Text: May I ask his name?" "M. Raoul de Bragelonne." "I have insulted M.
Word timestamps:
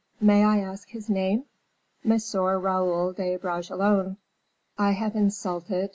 May 0.19 0.43
I 0.43 0.57
ask 0.61 0.89
his 0.89 1.11
name?" 1.11 1.45
"M. 2.03 2.17
Raoul 2.33 3.13
de 3.13 3.35
Bragelonne." 3.37 4.17
"I 4.75 4.93
have 4.93 5.15
insulted 5.15 5.83
M. 5.83 5.89